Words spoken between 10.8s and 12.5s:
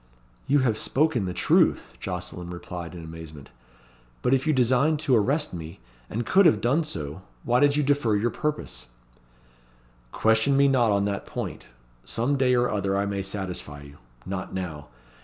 on that point. Some